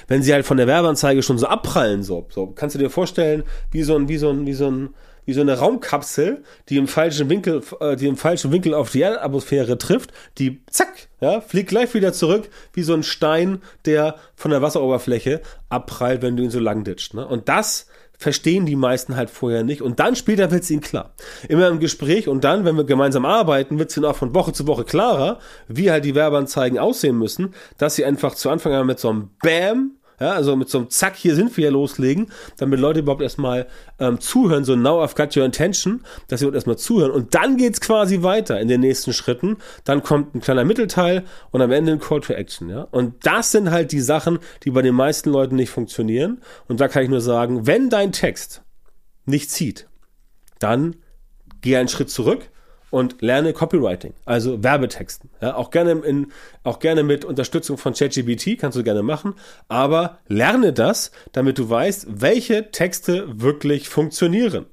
Wenn 0.07 0.23
sie 0.23 0.33
halt 0.33 0.45
von 0.45 0.57
der 0.57 0.67
Werbeanzeige 0.67 1.23
schon 1.23 1.37
so 1.37 1.47
abprallen, 1.47 2.03
so, 2.03 2.27
so 2.29 2.47
kannst 2.47 2.75
du 2.75 2.79
dir 2.79 2.89
vorstellen, 2.89 3.43
wie 3.71 3.83
so 3.83 3.95
ein, 3.95 4.07
wie 4.07 4.17
so 4.17 4.29
ein, 4.29 4.45
wie 4.45 4.53
so 4.53 4.69
ein, 4.69 4.93
wie 5.25 5.33
so 5.33 5.41
eine 5.41 5.57
Raumkapsel, 5.57 6.43
die 6.69 6.77
im 6.77 6.87
falschen 6.87 7.29
Winkel, 7.29 7.63
äh, 7.79 7.95
die 7.95 8.07
im 8.07 8.17
falschen 8.17 8.51
Winkel 8.51 8.75
auf 8.75 8.91
die 8.91 9.01
Erdatmosphäre 9.01 9.77
trifft, 9.77 10.13
die 10.37 10.61
zack, 10.67 11.09
ja, 11.19 11.41
fliegt 11.41 11.69
gleich 11.69 11.93
wieder 11.95 12.13
zurück, 12.13 12.49
wie 12.73 12.83
so 12.83 12.93
ein 12.93 13.03
Stein, 13.03 13.61
der 13.85 14.15
von 14.35 14.51
der 14.51 14.61
Wasseroberfläche 14.61 15.41
abprallt, 15.69 16.21
wenn 16.21 16.37
du 16.37 16.43
ihn 16.43 16.51
so 16.51 16.59
lang 16.59 16.83
ditcht. 16.83 17.15
Ne? 17.15 17.27
Und 17.27 17.49
das 17.49 17.87
verstehen 18.17 18.65
die 18.65 18.75
meisten 18.75 19.15
halt 19.15 19.29
vorher 19.29 19.63
nicht. 19.63 19.81
Und 19.81 19.99
dann 19.99 20.15
später 20.15 20.51
wird 20.51 20.63
es 20.63 20.71
ihnen 20.71 20.81
klar. 20.81 21.13
Immer 21.47 21.67
im 21.67 21.79
Gespräch 21.79 22.27
und 22.27 22.43
dann, 22.43 22.65
wenn 22.65 22.77
wir 22.77 22.83
gemeinsam 22.83 23.25
arbeiten, 23.25 23.79
wird 23.79 23.89
es 23.89 23.97
ihnen 23.97 24.05
auch 24.05 24.15
von 24.15 24.33
Woche 24.33 24.53
zu 24.53 24.67
Woche 24.67 24.83
klarer, 24.83 25.39
wie 25.67 25.91
halt 25.91 26.05
die 26.05 26.15
Werbeanzeigen 26.15 26.79
aussehen 26.79 27.17
müssen, 27.17 27.53
dass 27.77 27.95
sie 27.95 28.05
einfach 28.05 28.35
zu 28.35 28.49
Anfang 28.49 28.73
an 28.73 28.87
mit 28.87 28.99
so 28.99 29.09
einem 29.09 29.29
Bam 29.41 29.91
ja, 30.19 30.31
also 30.31 30.55
mit 30.55 30.69
so 30.69 30.79
einem 30.79 30.89
Zack, 30.89 31.15
hier 31.15 31.35
sind 31.35 31.55
wir 31.57 31.71
loslegen, 31.71 32.31
damit 32.57 32.79
Leute 32.79 32.99
überhaupt 32.99 33.21
erstmal 33.21 33.67
ähm, 33.99 34.19
zuhören, 34.19 34.63
so 34.63 34.75
now 34.75 35.03
I've 35.03 35.15
got 35.15 35.35
your 35.35 35.45
intention, 35.45 36.01
dass 36.27 36.39
sie 36.39 36.45
überhaupt 36.45 36.55
erstmal 36.55 36.77
zuhören. 36.77 37.11
Und 37.11 37.35
dann 37.35 37.57
geht's 37.57 37.81
quasi 37.81 38.23
weiter 38.23 38.59
in 38.59 38.67
den 38.67 38.81
nächsten 38.81 39.13
Schritten. 39.13 39.57
Dann 39.83 40.03
kommt 40.03 40.35
ein 40.35 40.41
kleiner 40.41 40.63
Mittelteil 40.63 41.23
und 41.51 41.61
am 41.61 41.71
Ende 41.71 41.91
ein 41.91 41.99
Call 41.99 42.21
to 42.21 42.33
Action, 42.33 42.69
ja. 42.69 42.87
Und 42.91 43.25
das 43.25 43.51
sind 43.51 43.71
halt 43.71 43.91
die 43.91 44.01
Sachen, 44.01 44.39
die 44.63 44.71
bei 44.71 44.81
den 44.81 44.95
meisten 44.95 45.29
Leuten 45.29 45.55
nicht 45.55 45.69
funktionieren. 45.69 46.41
Und 46.67 46.79
da 46.79 46.87
kann 46.87 47.03
ich 47.03 47.09
nur 47.09 47.21
sagen, 47.21 47.67
wenn 47.67 47.89
dein 47.89 48.11
Text 48.11 48.61
nicht 49.25 49.51
zieht, 49.51 49.87
dann 50.59 50.95
geh 51.61 51.75
einen 51.77 51.89
Schritt 51.89 52.09
zurück, 52.09 52.49
und 52.95 53.21
lerne 53.21 53.51
Copywriting, 53.51 54.13
also 54.23 54.63
Werbetexten. 54.63 55.29
Ja, 55.41 55.55
auch 55.55 55.69
gerne 55.69 55.91
in, 56.05 56.31
auch 56.63 56.79
gerne 56.79 57.03
mit 57.03 57.25
Unterstützung 57.25 57.77
von 57.77 57.91
ChatGPT 57.91 58.57
kannst 58.57 58.77
du 58.77 58.85
gerne 58.85 59.03
machen, 59.03 59.33
aber 59.67 60.19
lerne 60.29 60.71
das, 60.71 61.11
damit 61.33 61.57
du 61.57 61.69
weißt, 61.69 62.07
welche 62.21 62.71
Texte 62.71 63.25
wirklich 63.27 63.89
funktionieren. 63.89 64.67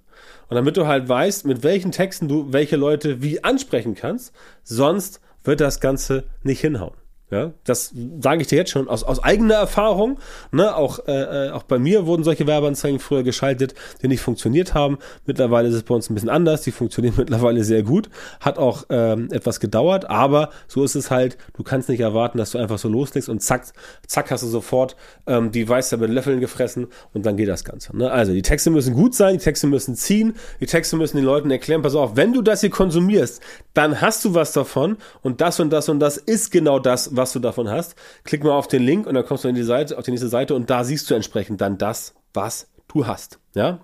Und 0.49 0.55
damit 0.55 0.77
du 0.77 0.87
halt 0.87 1.09
weißt, 1.09 1.47
mit 1.47 1.65
welchen 1.65 1.91
Texten 1.91 2.29
du 2.29 2.53
welche 2.53 2.77
Leute 2.77 3.23
wie 3.23 3.43
ansprechen 3.43 3.97
kannst, 3.97 4.33
sonst 4.63 5.21
wird 5.43 5.61
das 5.61 5.81
Ganze 5.81 6.23
nicht 6.45 6.61
hinhauen. 6.61 7.02
Ja, 7.33 7.53
das 7.65 7.95
sage 8.21 8.43
ich 8.43 8.49
dir 8.49 8.57
jetzt 8.57 8.73
schon 8.73 8.89
aus, 8.89 9.05
aus 9.05 9.25
eigener 9.25 9.55
Erfahrung. 9.55 10.19
Ne, 10.51 10.77
auch, 10.77 10.99
äh, 11.07 11.47
äh, 11.47 11.51
auch 11.53 11.63
bei 11.63 11.79
mir 11.79 12.05
wurden 12.05 12.25
solche 12.25 12.47
Werbeanzeigen 12.47 13.01
früher 13.01 13.23
geschaltet, 13.23 13.75
die 14.03 14.09
nicht 14.09 14.21
funktioniert 14.21 14.75
haben. 14.75 14.99
Mittlerweile 15.25 15.69
ist 15.69 15.75
es 15.75 15.83
bei 15.83 15.95
uns 15.95 16.11
ein 16.11 16.15
bisschen 16.15 16.29
anders. 16.29 16.61
Die 16.61 16.73
funktionieren 16.73 17.15
mittlerweile 17.17 17.65
sehr 17.65 17.85
gut. 17.85 18.11
Hat 18.41 18.59
auch 18.59 18.85
ähm, 18.91 19.29
etwas 19.33 19.61
gedauert, 19.61 20.11
aber 20.11 20.51
so 20.69 20.85
ist 20.85 20.95
es 20.95 21.11
halt. 21.11 21.39
Du 21.55 21.63
kannst 21.63 21.89
nicht 21.89 22.01
erwarten, 22.01 22.37
dass 22.37 22.51
du 22.51 22.59
einfach 22.59 22.79
so 22.79 22.91
loslegst 22.91 23.31
und 23.31 23.41
zack, 23.41 23.65
zack 24.07 24.31
hast 24.31 24.43
du 24.43 24.49
sofort 24.49 24.95
ähm, 25.27 25.53
die 25.53 25.67
Weiße 25.67 25.97
mit 25.97 26.11
Löffeln 26.11 26.39
gefressen 26.39 26.89
und 27.15 27.25
dann 27.25 27.39
geht 27.39 27.49
das 27.49 27.65
Ganze. 27.65 27.97
Ne? 27.97 28.11
Also 28.11 28.35
die 28.35 28.43
Texte 28.43 28.69
müssen 28.69 28.93
gut 28.93 29.15
sein, 29.15 29.39
die 29.39 29.43
Texte 29.43 29.67
müssen 29.67 29.95
ziehen, 29.95 30.35
die 30.61 30.67
Texte 30.67 30.97
müssen 30.97 31.17
den 31.17 31.25
Leuten 31.25 31.51
erklären, 31.51 31.81
pass 31.81 31.95
auf, 31.95 32.15
wenn 32.15 32.35
du 32.35 32.43
das 32.43 32.61
hier 32.61 32.69
konsumierst, 32.69 33.41
dann 33.73 34.03
hast 34.03 34.23
du 34.27 34.35
was 34.35 34.53
davon 34.53 34.99
und 35.23 35.41
das 35.41 35.61
und 35.61 35.71
das 35.71 35.89
und 35.89 35.99
das 35.99 36.19
ist 36.19 36.51
genau 36.51 36.79
das, 36.79 37.17
was 37.17 37.22
was 37.23 37.33
du 37.33 37.39
davon 37.39 37.71
hast. 37.71 37.95
Klick 38.25 38.45
mal 38.45 38.53
auf 38.53 38.69
den 38.69 38.83
Link 38.83 39.07
und 39.07 39.15
dann 39.15 39.25
kommst 39.25 39.45
du 39.45 39.49
in 39.49 39.55
die 39.55 39.63
Seite, 39.63 39.97
auf 39.97 40.05
die 40.05 40.11
nächste 40.11 40.29
Seite 40.29 40.55
und 40.55 40.69
da 40.69 40.85
siehst 40.85 41.09
du 41.11 41.15
entsprechend 41.15 41.61
dann 41.61 41.79
das, 41.79 42.15
was 42.35 42.69
du 42.89 43.07
hast. 43.07 43.39
Ja, 43.55 43.81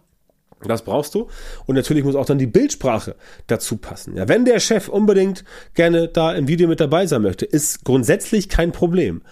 das 0.64 0.82
brauchst 0.82 1.14
du. 1.14 1.28
Und 1.66 1.76
natürlich 1.76 2.04
muss 2.04 2.16
auch 2.16 2.26
dann 2.26 2.38
die 2.38 2.46
Bildsprache 2.46 3.14
dazu 3.46 3.76
passen. 3.76 4.16
Ja, 4.16 4.28
wenn 4.28 4.44
der 4.44 4.60
Chef 4.60 4.88
unbedingt 4.88 5.44
gerne 5.74 6.08
da 6.08 6.32
im 6.32 6.48
Video 6.48 6.68
mit 6.68 6.80
dabei 6.80 7.06
sein 7.06 7.22
möchte, 7.22 7.44
ist 7.44 7.84
grundsätzlich 7.84 8.48
kein 8.48 8.72
Problem. 8.72 9.22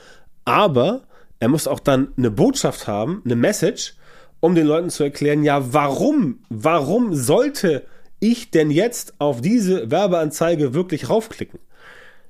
Aber 0.44 1.02
er 1.40 1.48
muss 1.48 1.66
auch 1.66 1.80
dann 1.80 2.12
eine 2.16 2.30
Botschaft 2.30 2.86
haben, 2.86 3.22
eine 3.25 3.36
Message, 3.36 3.94
um 4.40 4.54
den 4.54 4.66
Leuten 4.66 4.90
zu 4.90 5.02
erklären, 5.02 5.42
ja, 5.42 5.72
warum, 5.72 6.40
warum 6.48 7.14
sollte 7.14 7.84
ich 8.20 8.50
denn 8.50 8.70
jetzt 8.70 9.14
auf 9.18 9.40
diese 9.40 9.90
Werbeanzeige 9.90 10.75
wirklich 10.75 11.10
raufklicken? 11.10 11.58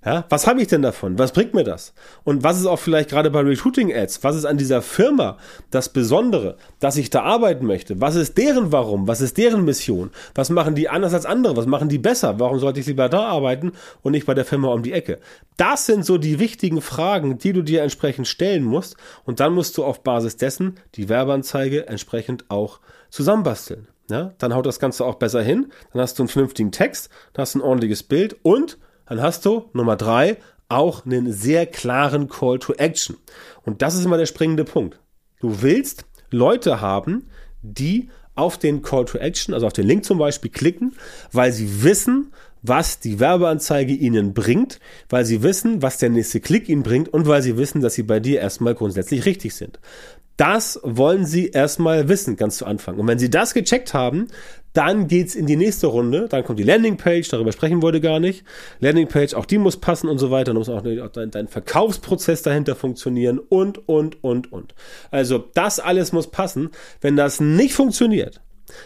Ja, 0.07 0.25
was 0.29 0.47
habe 0.47 0.63
ich 0.63 0.69
denn 0.69 0.83
davon? 0.83 1.19
Was 1.19 1.33
bringt 1.33 1.53
mir 1.53 1.65
das? 1.65 1.93
Und 2.23 2.45
was 2.45 2.61
ist 2.61 2.67
auch 2.67 2.79
vielleicht 2.79 3.11
gerade 3.11 3.29
bei 3.29 3.41
Recruiting 3.41 3.93
Ads? 3.93 4.23
Was 4.23 4.37
ist 4.37 4.45
an 4.45 4.57
dieser 4.57 4.81
Firma 4.81 5.37
das 5.73 5.89
Besondere, 5.89 6.59
dass 6.79 6.97
ich 6.97 7.11
da 7.11 7.23
arbeiten 7.23 7.67
möchte? 7.67 8.01
Was 8.01 8.15
ist 8.15 8.39
deren 8.39 8.71
Warum? 8.71 9.09
Was 9.09 9.21
ist 9.21 9.37
deren 9.37 9.65
Mission? 9.65 10.13
Was 10.37 10.49
machen 10.49 10.77
die 10.77 10.89
anders 10.89 11.13
als 11.13 11.27
andere? 11.27 11.57
Was 11.57 11.67
machen 11.67 11.89
die 11.89 11.99
besser? 11.99 12.39
Warum 12.39 12.61
sollte 12.61 12.79
ich 12.79 12.87
lieber 12.87 13.09
da 13.09 13.27
arbeiten 13.27 13.73
und 14.03 14.13
nicht 14.13 14.27
bei 14.27 14.35
der 14.35 14.45
Firma 14.45 14.69
um 14.69 14.85
die 14.85 14.93
Ecke? 14.93 15.19
Das 15.57 15.87
sind 15.87 16.07
so 16.07 16.19
die 16.19 16.39
wichtigen 16.39 16.83
Fragen, 16.83 17.39
die 17.39 17.53
du 17.53 17.63
dir 17.63 17.83
entsprechend 17.83 18.29
stellen 18.29 18.63
musst. 18.63 18.97
Und 19.25 19.41
dann 19.41 19.55
musst 19.55 19.77
du 19.77 19.83
auf 19.83 20.05
Basis 20.05 20.37
dessen 20.37 20.77
die 20.95 21.09
Werbeanzeige 21.09 21.89
entsprechend 21.89 22.49
auch 22.49 22.79
zusammenbasteln. 23.11 23.89
Ja, 24.09 24.35
dann 24.39 24.55
haut 24.55 24.67
das 24.67 24.79
Ganze 24.79 25.05
auch 25.05 25.17
besser 25.17 25.43
hin. 25.43 25.73
Dann 25.93 26.01
hast 26.01 26.17
du 26.17 26.23
einen 26.23 26.29
vernünftigen 26.29 26.71
Text, 26.71 27.11
dann 27.33 27.43
hast 27.43 27.57
du 27.57 27.59
ein 27.59 27.63
ordentliches 27.63 28.05
Bild 28.05 28.37
und 28.45 28.79
dann 29.07 29.23
hast 29.23 29.45
du 29.45 29.71
Nummer 29.73 29.97
drei 29.97 30.39
auch 30.69 31.07
einen 31.07 31.33
sehr 31.33 31.67
klaren 31.67 32.29
Call 32.29 32.59
to 32.59 32.73
Action. 32.75 33.17
Und 33.65 33.83
das 33.83 33.95
ist 33.95 34.05
immer 34.05 34.19
der 34.19 34.27
springende 34.27 34.65
Punkt. 34.65 34.99
Du 35.41 35.63
willst 35.63 36.05
Leute 36.31 36.81
haben, 36.81 37.29
die 37.63 38.11
auf 38.35 38.59
den 38.59 38.83
Call 38.83 39.05
to 39.07 39.19
Action, 39.19 39.55
also 39.55 39.67
auf 39.67 39.73
den 39.73 39.87
Link 39.87 40.05
zum 40.05 40.19
Beispiel 40.19 40.51
klicken, 40.51 40.95
weil 41.33 41.53
sie 41.53 41.83
wissen, 41.83 42.33
was 42.63 42.99
die 42.99 43.21
Werbeanzeige 43.21 43.93
ihnen 43.93 44.35
bringt, 44.35 44.81
weil 45.09 45.25
sie 45.25 45.43
wissen, 45.43 45.83
was 45.83 45.99
der 45.99 46.11
nächste 46.11 46.41
Klick 46.41 46.69
ihnen 46.69 46.83
bringt 46.83 47.09
und 47.09 47.27
weil 47.27 47.43
sie 47.43 47.57
wissen, 47.57 47.81
dass 47.81 47.95
sie 47.95 48.03
bei 48.03 48.21
dir 48.21 48.41
erstmal 48.41 48.75
grundsätzlich 48.75 49.25
richtig 49.25 49.55
sind. 49.55 49.79
Das 50.37 50.79
wollen 50.83 51.25
Sie 51.25 51.49
erstmal 51.49 52.09
wissen, 52.09 52.37
ganz 52.37 52.59
zu 52.59 52.67
Anfang. 52.67 52.99
Und 52.99 53.09
wenn 53.09 53.19
Sie 53.19 53.31
das 53.31 53.55
gecheckt 53.55 53.95
haben, 53.95 54.29
dann 54.75 55.09
geht's 55.09 55.35
in 55.35 55.47
die 55.47 55.57
nächste 55.57 55.87
Runde. 55.87 56.29
Dann 56.29 56.45
kommt 56.45 56.59
die 56.59 56.65
Landingpage, 56.65 57.27
darüber 57.31 57.53
sprechen 57.53 57.81
wollte 57.81 58.03
gar 58.03 58.21
nicht. 58.21 58.45
Landingpage, 58.81 59.33
auch 59.33 59.47
die 59.47 59.57
muss 59.57 59.79
passen 59.79 60.09
und 60.09 60.19
so 60.19 60.31
weiter. 60.31 60.53
Dann 60.53 60.59
muss 60.59 60.69
auch 60.69 60.83
dein, 60.83 61.31
dein 61.31 61.49
Verkaufsprozess 61.49 62.43
dahinter 62.43 62.77
funktionieren 62.77 63.39
und, 63.39 63.89
und, 63.89 64.23
und, 64.23 64.53
und. 64.53 64.75
Also 65.11 65.43
das 65.55 65.81
alles 65.81 66.13
muss 66.13 66.31
passen. 66.31 66.71
Wenn 67.01 67.17
das 67.17 67.41
nicht 67.41 67.75
funktioniert, 67.75 68.43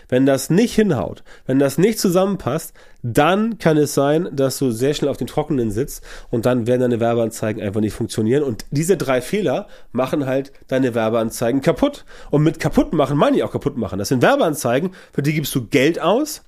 wenn 0.09 0.27
das 0.27 0.51
nicht 0.51 0.75
hinhaut, 0.75 1.23
wenn 1.47 1.59
das 1.59 1.79
nicht 1.79 1.99
zusammenpasst, 1.99 2.75
dann 3.03 3.59
kann 3.59 3.77
es 3.77 3.95
sein, 3.95 4.29
dass 4.33 4.59
du 4.59 4.71
sehr 4.71 4.95
schnell 4.95 5.11
auf 5.11 5.17
den 5.17 5.27
Trockenen 5.27 5.71
sitzt 5.71 6.05
und 6.31 6.47
dann 6.47 6.67
werden 6.67 6.83
deine 6.83 7.01
Werbeanzeigen 7.01 7.63
einfach 7.63 7.81
nicht 7.81 7.95
funktionieren. 7.95 8.43
Und 8.43 8.67
diese 8.71 8.97
drei 8.97 9.21
Fehler 9.21 9.69
machen 9.93 10.27
halt 10.27 10.53
deine 10.69 10.95
Werbeanzeigen 10.95 11.61
kaputt. 11.63 12.05
Und 12.31 12.43
mit 12.43 12.61
kaputt 12.61 12.93
machen 12.93 13.17
meine 13.17 13.37
ich 13.37 13.43
auch 13.43 13.53
kaputt 13.53 13.77
machen. 13.77 13.99
Das 13.99 14.09
sind 14.09 14.23
Werbeanzeigen, 14.23 14.91
für 15.13 15.23
die 15.23 15.33
gibst 15.33 15.55
du 15.55 15.67
Geld 15.67 16.01
aus, 16.01 16.43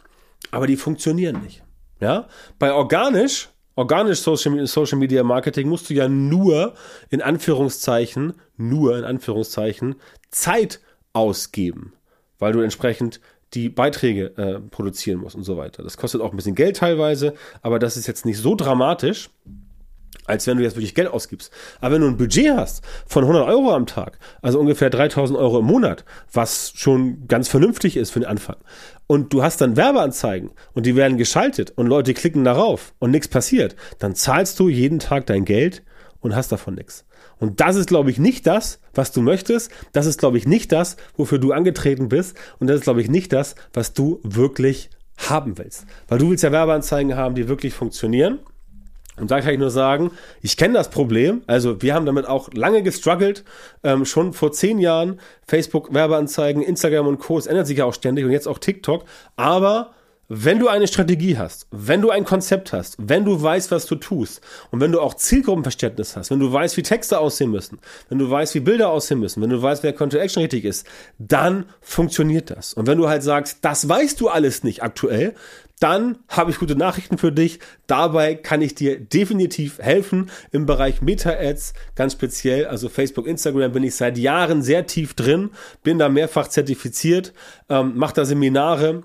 aber 0.50 0.66
die 0.66 0.76
funktionieren 0.76 1.40
nicht. 1.42 1.62
Ja? 2.00 2.26
Bei 2.58 2.72
organisch 2.72 3.48
organisch 3.74 4.20
Social, 4.20 4.66
Social 4.66 4.98
Media 4.98 5.22
Marketing 5.22 5.68
musst 5.68 5.88
du 5.88 5.94
ja 5.94 6.08
nur 6.08 6.74
in 7.08 7.22
Anführungszeichen, 7.22 8.34
nur 8.56 8.98
in 8.98 9.04
Anführungszeichen 9.04 9.96
Zeit 10.30 10.80
ausgeben 11.14 11.94
weil 12.42 12.52
du 12.52 12.60
entsprechend 12.60 13.20
die 13.54 13.68
Beiträge 13.68 14.36
äh, 14.36 14.58
produzieren 14.58 15.20
musst 15.20 15.36
und 15.36 15.44
so 15.44 15.56
weiter. 15.56 15.84
Das 15.84 15.96
kostet 15.96 16.20
auch 16.20 16.32
ein 16.32 16.36
bisschen 16.36 16.56
Geld 16.56 16.76
teilweise, 16.76 17.34
aber 17.62 17.78
das 17.78 17.96
ist 17.96 18.08
jetzt 18.08 18.26
nicht 18.26 18.38
so 18.38 18.56
dramatisch, 18.56 19.30
als 20.24 20.48
wenn 20.48 20.56
du 20.56 20.64
jetzt 20.64 20.74
wirklich 20.74 20.96
Geld 20.96 21.06
ausgibst. 21.06 21.52
Aber 21.80 21.94
wenn 21.94 22.02
du 22.02 22.08
ein 22.08 22.16
Budget 22.16 22.56
hast 22.56 22.84
von 23.06 23.22
100 23.22 23.46
Euro 23.46 23.72
am 23.72 23.86
Tag, 23.86 24.18
also 24.40 24.58
ungefähr 24.58 24.90
3000 24.90 25.38
Euro 25.38 25.60
im 25.60 25.66
Monat, 25.66 26.04
was 26.32 26.72
schon 26.74 27.28
ganz 27.28 27.48
vernünftig 27.48 27.96
ist 27.96 28.10
für 28.10 28.18
den 28.18 28.28
Anfang, 28.28 28.56
und 29.06 29.32
du 29.32 29.44
hast 29.44 29.60
dann 29.60 29.76
Werbeanzeigen 29.76 30.50
und 30.72 30.84
die 30.84 30.96
werden 30.96 31.16
geschaltet 31.16 31.72
und 31.76 31.86
Leute 31.86 32.14
klicken 32.14 32.42
darauf 32.42 32.92
und 32.98 33.12
nichts 33.12 33.28
passiert, 33.28 33.76
dann 34.00 34.16
zahlst 34.16 34.58
du 34.58 34.68
jeden 34.68 34.98
Tag 34.98 35.26
dein 35.26 35.44
Geld 35.44 35.84
und 36.18 36.34
hast 36.34 36.50
davon 36.50 36.74
nichts. 36.74 37.04
Und 37.42 37.60
das 37.60 37.74
ist, 37.74 37.88
glaube 37.88 38.08
ich, 38.08 38.20
nicht 38.20 38.46
das, 38.46 38.78
was 38.94 39.10
du 39.10 39.20
möchtest. 39.20 39.72
Das 39.90 40.06
ist, 40.06 40.20
glaube 40.20 40.38
ich, 40.38 40.46
nicht 40.46 40.70
das, 40.70 40.96
wofür 41.16 41.38
du 41.38 41.50
angetreten 41.50 42.08
bist. 42.08 42.36
Und 42.60 42.68
das 42.68 42.76
ist, 42.76 42.82
glaube 42.84 43.00
ich, 43.00 43.10
nicht 43.10 43.32
das, 43.32 43.56
was 43.72 43.94
du 43.94 44.20
wirklich 44.22 44.90
haben 45.16 45.58
willst. 45.58 45.84
Weil 46.06 46.20
du 46.20 46.30
willst 46.30 46.44
ja 46.44 46.52
Werbeanzeigen 46.52 47.16
haben, 47.16 47.34
die 47.34 47.48
wirklich 47.48 47.74
funktionieren. 47.74 48.38
Und 49.16 49.32
da 49.32 49.40
kann 49.40 49.54
ich 49.54 49.58
nur 49.58 49.72
sagen, 49.72 50.12
ich 50.40 50.56
kenne 50.56 50.74
das 50.74 50.88
Problem. 50.88 51.42
Also 51.48 51.82
wir 51.82 51.94
haben 51.94 52.06
damit 52.06 52.28
auch 52.28 52.48
lange 52.54 52.84
gestruggelt, 52.84 53.42
ähm, 53.82 54.04
schon 54.04 54.34
vor 54.34 54.52
zehn 54.52 54.78
Jahren. 54.78 55.18
Facebook, 55.44 55.92
Werbeanzeigen, 55.92 56.62
Instagram 56.62 57.08
und 57.08 57.18
Co. 57.18 57.38
Es 57.38 57.48
ändert 57.48 57.66
sich 57.66 57.78
ja 57.78 57.86
auch 57.86 57.94
ständig 57.94 58.24
und 58.24 58.30
jetzt 58.30 58.46
auch 58.46 58.58
TikTok. 58.58 59.04
Aber 59.34 59.94
wenn 60.34 60.58
du 60.58 60.68
eine 60.68 60.86
Strategie 60.86 61.36
hast, 61.36 61.66
wenn 61.70 62.00
du 62.00 62.08
ein 62.08 62.24
Konzept 62.24 62.72
hast, 62.72 62.96
wenn 62.98 63.26
du 63.26 63.42
weißt, 63.42 63.70
was 63.70 63.84
du 63.84 63.96
tust 63.96 64.40
und 64.70 64.80
wenn 64.80 64.90
du 64.90 64.98
auch 64.98 65.12
Zielgruppenverständnis 65.12 66.16
hast, 66.16 66.30
wenn 66.30 66.40
du 66.40 66.50
weißt, 66.50 66.74
wie 66.78 66.82
Texte 66.82 67.18
aussehen 67.18 67.50
müssen, 67.50 67.78
wenn 68.08 68.16
du 68.16 68.30
weißt, 68.30 68.54
wie 68.54 68.60
Bilder 68.60 68.88
aussehen 68.88 69.20
müssen, 69.20 69.42
wenn 69.42 69.50
du 69.50 69.60
weißt, 69.60 69.82
wer 69.82 69.92
Content 69.92 70.22
Action 70.22 70.40
richtig 70.40 70.64
ist, 70.64 70.86
dann 71.18 71.66
funktioniert 71.82 72.48
das. 72.48 72.72
Und 72.72 72.86
wenn 72.86 72.96
du 72.96 73.10
halt 73.10 73.22
sagst, 73.22 73.58
das 73.60 73.86
weißt 73.86 74.18
du 74.22 74.30
alles 74.30 74.64
nicht 74.64 74.82
aktuell, 74.82 75.34
dann 75.80 76.18
habe 76.28 76.50
ich 76.50 76.58
gute 76.58 76.76
Nachrichten 76.76 77.18
für 77.18 77.32
dich. 77.32 77.58
Dabei 77.86 78.34
kann 78.34 78.62
ich 78.62 78.74
dir 78.74 79.00
definitiv 79.00 79.80
helfen 79.80 80.30
im 80.50 80.64
Bereich 80.64 81.02
Meta-Ads, 81.02 81.74
ganz 81.94 82.14
speziell, 82.14 82.66
also 82.66 82.88
Facebook, 82.88 83.26
Instagram 83.26 83.72
bin 83.72 83.82
ich 83.82 83.96
seit 83.96 84.16
Jahren 84.16 84.62
sehr 84.62 84.86
tief 84.86 85.12
drin, 85.12 85.50
bin 85.82 85.98
da 85.98 86.08
mehrfach 86.08 86.48
zertifiziert, 86.48 87.34
ähm, 87.68 87.96
mache 87.96 88.14
da 88.14 88.24
Seminare, 88.24 89.02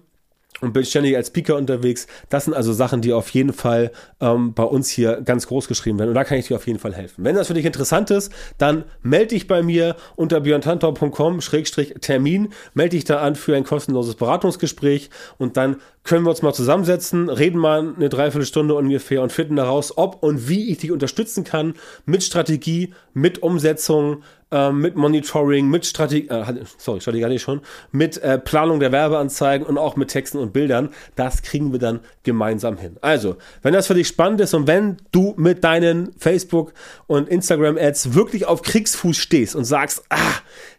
und 0.62 0.74
bin 0.74 0.86
ständig 0.86 1.16
als 1.16 1.28
Speaker 1.28 1.56
unterwegs. 1.56 2.08
Das 2.30 2.46
sind 2.46 2.54
also 2.54 2.74
Sachen, 2.74 3.02
die 3.02 3.14
auf 3.14 3.30
jeden 3.30 3.54
Fall 3.54 3.92
ähm, 4.20 4.54
bei 4.54 4.64
uns 4.64 4.90
hier 4.90 5.22
ganz 5.22 5.48
groß 5.48 5.68
geschrieben 5.68 6.00
werden. 6.00 6.10
Und 6.10 6.16
da 6.16 6.24
kann 6.24 6.38
ich 6.38 6.48
dir 6.48 6.56
auf 6.56 6.68
jeden 6.68 6.80
Fall 6.80 6.94
helfen. 6.94 7.24
Wenn 7.24 7.36
das 7.36 7.48
für 7.48 7.54
dich 7.54 7.66
interessant 7.66 8.12
ist, 8.12 8.32
dann 8.58 8.84
melde 9.02 9.28
dich 9.28 9.48
bei 9.48 9.62
mir 9.62 9.96
unter 10.16 10.42
björntantor.com-termin. 10.42 12.50
Melde 12.74 12.96
dich 12.96 13.06
da 13.06 13.20
an 13.20 13.36
für 13.36 13.56
ein 13.56 13.64
kostenloses 13.64 14.16
Beratungsgespräch 14.16 15.10
und 15.38 15.58
dann 15.58 15.78
können 16.04 16.26
wir 16.26 16.30
uns 16.30 16.42
mal 16.42 16.54
zusammensetzen, 16.54 17.30
reden 17.30 17.60
mal 17.60 17.94
eine 17.96 18.08
Dreiviertelstunde 18.08 18.74
ungefähr 18.74 19.22
und 19.22 19.34
finden 19.34 19.58
daraus, 19.58 19.98
ob 19.98 20.24
und 20.24 20.48
wie 20.48 20.72
ich 20.72 20.78
dich 20.78 20.92
unterstützen 20.92 21.44
kann 21.44 21.74
mit 22.06 22.24
Strategie, 22.24 22.94
mit 23.14 23.44
Umsetzung, 23.44 24.24
äh, 24.51 24.72
mit 24.72 24.96
Monitoring, 24.96 25.70
mit 25.70 25.86
Strategie, 25.86 26.27
äh, 26.30 26.44
sorry, 26.77 27.01
Strategie 27.01 27.25
hatte 27.25 27.34
ich 27.34 27.42
schon, 27.42 27.62
mit 27.92 28.18
äh, 28.18 28.38
Planung 28.38 28.80
der 28.80 28.92
Werbeanzeigen 28.92 29.66
und 29.66 29.77
auch 29.77 29.96
mit 29.96 30.10
Texten 30.10 30.38
und 30.38 30.54
Bildern. 30.54 30.89
Das 31.16 31.42
kriegen 31.42 31.72
wir 31.72 31.80
dann 31.80 32.00
gemeinsam 32.24 32.77
hin. 32.77 32.98
Also, 33.01 33.38
wenn 33.62 33.74
das 33.74 33.88
für 33.88 33.94
dich 33.94 34.08
spannend 34.08 34.42
ist 34.42 34.54
und 34.54 34.68
wenn 34.68 34.98
du 35.12 35.34
mit 35.38 35.63
deinen 35.63 36.13
Facebook 36.18 36.74
und 37.08 37.30
Instagram 37.30 37.77
Ads 37.77 38.13
wirklich 38.13 38.46
auf 38.46 38.62
Kriegsfuß 38.62 39.18
stehst 39.18 39.56
und 39.56 39.66
sagst, 39.66 40.04
ah, 40.10 40.36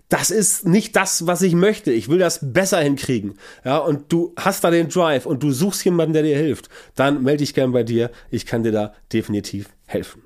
das 0.08 0.30
ist 0.30 0.66
nicht 0.66 0.96
das, 0.96 1.26
was 1.26 1.42
ich 1.42 1.54
möchte. 1.54 1.92
Ich 1.92 2.08
will 2.08 2.18
das 2.18 2.40
besser 2.42 2.80
hinkriegen. 2.80 3.34
Ja, 3.64 3.78
und 3.78 4.10
du 4.10 4.32
hast 4.38 4.64
da 4.64 4.70
den 4.70 4.88
Drive 4.88 5.26
und 5.26 5.42
du 5.42 5.52
suchst 5.52 5.84
jemanden, 5.84 6.14
der 6.14 6.22
dir 6.22 6.38
hilft. 6.38 6.70
Dann 6.94 7.22
melde 7.22 7.38
dich 7.38 7.52
gern 7.52 7.72
bei 7.72 7.82
dir. 7.82 8.10
Ich 8.30 8.46
kann 8.46 8.62
dir 8.62 8.72
da 8.72 8.94
definitiv 9.12 9.68
helfen. 9.86 10.22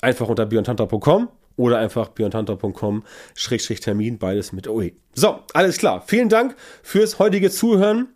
Einfach 0.00 0.28
unter 0.28 0.46
biontantra.com 0.46 1.28
oder 1.58 1.78
einfach 1.78 2.08
biontantra.com-termin, 2.08 4.18
beides 4.18 4.52
mit 4.52 4.66
OE. 4.68 4.92
So, 5.12 5.40
alles 5.52 5.76
klar. 5.76 6.02
Vielen 6.06 6.30
Dank 6.30 6.56
fürs 6.82 7.18
heutige 7.18 7.50
Zuhören. 7.50 8.08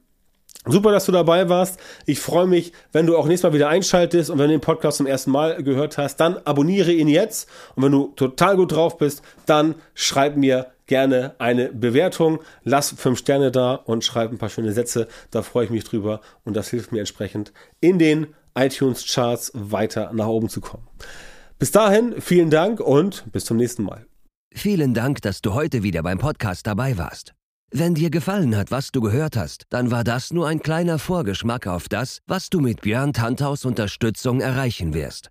Super, 0.65 0.93
dass 0.93 1.07
du 1.07 1.13
dabei 1.13 1.49
warst. 1.49 1.81
Ich 2.07 2.21
freue 2.21 2.47
mich, 2.47 2.73
wenn 2.93 3.07
du 3.07 3.17
auch 3.17 3.27
nächstes 3.27 3.51
Mal 3.51 3.55
wieder 3.55 3.69
einschaltest 3.69 4.31
und 4.31 4.39
wenn 4.39 4.47
du 4.47 4.53
den 4.53 4.61
Podcast 4.61 4.99
zum 4.99 5.09
ersten 5.09 5.33
Mal 5.33 5.61
gehört 5.65 5.99
hast, 5.99 6.19
dann 6.19 6.37
abonniere 6.45 6.93
ihn 6.93 7.09
jetzt. 7.09 7.49
Und 7.75 7.83
wenn 7.83 7.91
du 7.91 8.13
total 8.15 8.55
gut 8.57 8.71
drauf 8.71 8.97
bist, 8.97 9.23
dann 9.45 9.75
schreib 9.95 10.37
mir 10.37 10.69
gerne 10.87 11.35
eine 11.39 11.71
Bewertung, 11.71 12.39
lass 12.63 12.95
fünf 12.97 13.19
Sterne 13.19 13.51
da 13.51 13.75
und 13.75 14.05
schreib 14.05 14.31
ein 14.31 14.39
paar 14.39 14.51
schöne 14.51 14.73
Sätze. 14.73 15.09
Da 15.33 15.43
freue 15.43 15.65
ich 15.65 15.71
mich 15.71 15.83
drüber 15.83 16.21
und 16.45 16.57
das 16.57 16.69
hilft 16.69 16.93
mir 16.93 17.01
entsprechend 17.01 17.53
in 17.81 17.99
den 17.99 18.29
iTunes 18.55 19.05
Charts 19.13 19.51
weiter 19.55 20.13
nach 20.13 20.29
oben 20.29 20.49
zu 20.49 20.61
kommen. 20.61 20.87
Bis 21.63 21.71
dahin, 21.71 22.21
vielen 22.21 22.51
Dank 22.51 22.81
und 22.81 23.31
bis 23.31 23.45
zum 23.45 23.57
nächsten 23.57 23.85
Mal. 23.85 24.05
Vielen 24.53 24.95
Dank, 24.95 25.23
dass 25.23 25.43
du 25.43 25.55
heute 25.55 25.85
wieder 25.85 26.03
beim 26.03 26.19
Podcast 26.19 26.67
dabei 26.67 26.99
warst. 26.99 27.35
Wenn 27.71 27.95
dir 27.95 28.11
gefallen 28.11 28.57
hat, 28.57 28.73
was 28.73 28.91
du 28.91 29.01
gehört 29.01 29.37
hast, 29.37 29.67
dann 29.71 29.93
war 29.93 30.03
das 30.03 30.33
nur 30.33 30.49
ein 30.49 30.61
kleiner 30.61 30.99
Vorgeschmack 30.99 31.69
auf 31.69 31.89
das, 31.89 32.19
was 32.27 32.51
du 32.51 32.59
mit 32.59 32.81
Björn 32.81 33.13
Tanthaus 33.13 33.65
Unterstützung 33.65 34.41
erreichen 34.41 34.93
wirst. 34.93 35.31